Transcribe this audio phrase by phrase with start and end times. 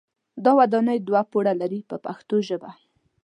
[0.43, 2.71] دا ودانۍ دوه پوړه لري په پښتو ژبه.